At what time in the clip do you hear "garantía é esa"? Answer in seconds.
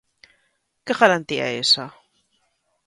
1.01-1.85